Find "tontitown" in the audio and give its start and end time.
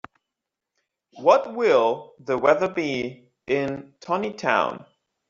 3.99-4.87